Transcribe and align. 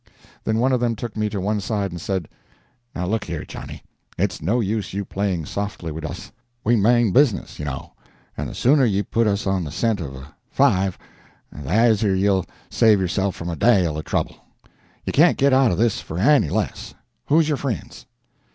Then 0.45 0.57
one 0.57 0.71
of 0.71 0.79
them 0.79 0.95
took 0.95 1.15
me 1.15 1.29
to 1.29 1.39
one 1.39 1.59
side 1.61 1.91
and 1.91 2.01
said: 2.01 2.27
"Now 2.95 3.05
look 3.05 3.25
here, 3.25 3.45
Johnny, 3.45 3.83
it's 4.17 4.41
no 4.41 4.59
use 4.59 4.95
you 4.95 5.05
playing 5.05 5.45
softly 5.45 5.91
wid 5.91 6.03
us. 6.05 6.31
We 6.63 6.75
mane 6.75 7.11
business, 7.11 7.59
ye 7.59 7.65
know; 7.65 7.93
and 8.35 8.49
the 8.49 8.55
sooner 8.55 8.83
ye 8.83 9.03
put 9.03 9.27
us 9.27 9.45
on 9.45 9.63
the 9.63 9.69
scent 9.69 10.01
of 10.01 10.15
a 10.15 10.33
V, 10.55 10.97
the 11.51 11.69
asier 11.69 12.15
yell 12.15 12.47
save 12.71 12.99
yerself 12.99 13.35
from 13.35 13.49
a 13.49 13.55
dale 13.55 13.95
of 13.95 14.05
trouble. 14.05 14.37
Ye 15.05 15.13
can't 15.13 15.37
get 15.37 15.53
out 15.53 15.69
o' 15.69 15.75
this 15.75 16.01
for 16.01 16.17
anny 16.17 16.49
less. 16.49 16.95
Who's 17.27 17.47
your 17.47 17.57
frinds?" 17.59 18.07